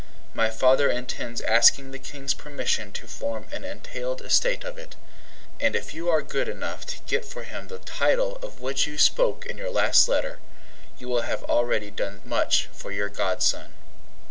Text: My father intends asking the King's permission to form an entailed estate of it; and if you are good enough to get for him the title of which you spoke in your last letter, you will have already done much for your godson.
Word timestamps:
My 0.33 0.49
father 0.49 0.89
intends 0.89 1.41
asking 1.41 1.91
the 1.91 1.99
King's 1.99 2.33
permission 2.33 2.91
to 2.93 3.05
form 3.05 3.45
an 3.51 3.63
entailed 3.63 4.23
estate 4.23 4.63
of 4.63 4.79
it; 4.79 4.95
and 5.59 5.75
if 5.75 5.93
you 5.93 6.09
are 6.09 6.23
good 6.23 6.49
enough 6.49 6.87
to 6.87 6.99
get 7.05 7.23
for 7.23 7.43
him 7.43 7.67
the 7.67 7.77
title 7.77 8.37
of 8.37 8.59
which 8.61 8.87
you 8.87 8.97
spoke 8.97 9.45
in 9.45 9.59
your 9.59 9.69
last 9.69 10.09
letter, 10.09 10.39
you 10.97 11.07
will 11.07 11.21
have 11.21 11.43
already 11.43 11.91
done 11.91 12.21
much 12.25 12.65
for 12.73 12.91
your 12.91 13.09
godson. 13.09 13.75